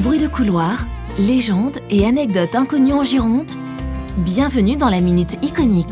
[0.00, 0.86] Bruit de couloir,
[1.18, 3.50] légendes et anecdotes inconnues en Gironde.
[4.18, 5.86] Bienvenue dans la Minute Iconique.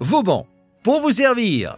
[0.00, 0.46] Vauban,
[0.82, 1.76] pour vous servir.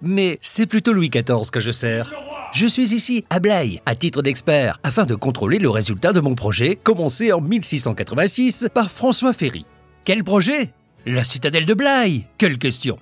[0.00, 2.12] Mais c'est plutôt Louis XIV que je sers.
[2.52, 6.36] Je suis ici à Blaye, à titre d'expert, afin de contrôler le résultat de mon
[6.36, 9.66] projet, commencé en 1686 par François Ferry.
[10.04, 10.72] Quel projet?
[11.04, 12.96] La citadelle de Blaye Quelle question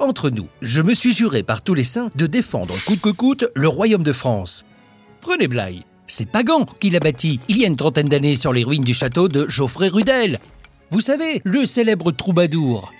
[0.00, 3.44] Entre nous, je me suis juré par tous les saints de défendre coûte que coûte
[3.54, 4.64] le royaume de France.
[5.20, 5.84] Prenez Blaye.
[6.06, 8.94] C'est Pagan qui l'a bâti il y a une trentaine d'années sur les ruines du
[8.94, 10.38] château de Geoffrey Rudel.
[10.90, 12.94] Vous savez, le célèbre troubadour.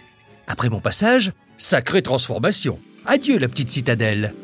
[0.47, 2.79] Après mon passage, sacrée transformation.
[3.07, 4.35] Adieu la petite citadelle.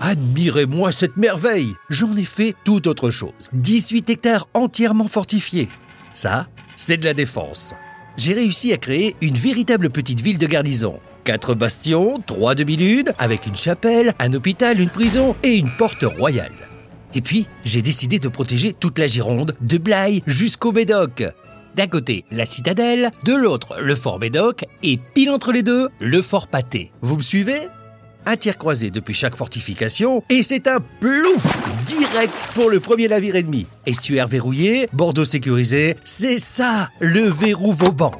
[0.00, 3.50] Admirez-moi cette merveille J'en ai fait tout autre chose.
[3.52, 5.68] 18 hectares entièrement fortifiés.
[6.14, 7.74] Ça, c'est de la défense.
[8.18, 10.98] J'ai réussi à créer une véritable petite ville de garnison.
[11.22, 16.50] Quatre bastions, trois demi-lunes, avec une chapelle, un hôpital, une prison et une porte royale.
[17.14, 21.22] Et puis, j'ai décidé de protéger toute la Gironde, de Blaye jusqu'au Médoc.
[21.76, 26.20] D'un côté, la citadelle, de l'autre, le fort Médoc, et pile entre les deux, le
[26.20, 26.90] fort Pâté.
[27.02, 27.68] Vous me suivez?
[28.26, 33.36] Un tir croisé depuis chaque fortification, et c'est un plouf direct pour le premier navire
[33.36, 33.66] ennemi.
[33.86, 38.12] Estuaire verrouillé, Bordeaux sécurisé, c'est ça, le verrou Vauban.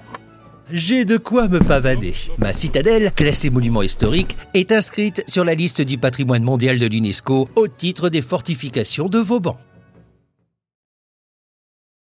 [0.71, 2.13] J'ai de quoi me pavaner.
[2.37, 7.49] Ma citadelle, classée monument historique, est inscrite sur la liste du patrimoine mondial de l'UNESCO
[7.57, 9.59] au titre des fortifications de Vauban.